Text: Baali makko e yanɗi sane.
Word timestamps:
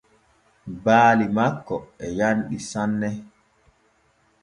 Baali 0.83 1.25
makko 1.35 1.75
e 2.05 2.07
yanɗi 2.17 2.57
sane. 2.69 3.09